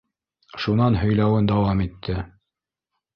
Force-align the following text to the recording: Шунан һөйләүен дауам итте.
Шунан 0.61 0.95
һөйләүен 1.01 1.49
дауам 1.51 1.83
итте. 1.85 2.17